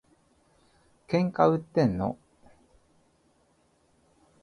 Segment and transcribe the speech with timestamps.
[1.07, 2.17] 喧嘩売ってんの？